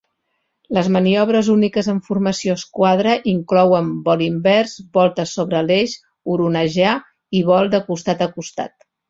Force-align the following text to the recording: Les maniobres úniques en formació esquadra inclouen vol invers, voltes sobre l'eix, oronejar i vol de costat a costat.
Les 0.75 0.87
maniobres 0.93 1.49
úniques 1.55 1.89
en 1.91 1.99
formació 2.07 2.55
esquadra 2.59 3.13
inclouen 3.33 3.91
vol 4.09 4.25
invers, 4.29 4.73
voltes 4.99 5.35
sobre 5.39 5.63
l'eix, 5.69 5.95
oronejar 6.39 6.97
i 7.41 7.45
vol 7.53 7.73
de 7.77 7.85
costat 7.93 8.27
a 8.29 8.31
costat. 8.41 8.77